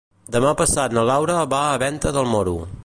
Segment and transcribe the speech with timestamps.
[0.35, 2.59] Demà passat na Laura va a Venta del Moro.